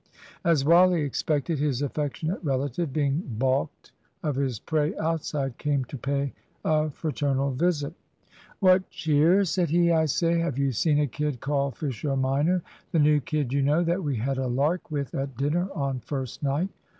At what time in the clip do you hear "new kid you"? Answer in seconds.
12.97-13.61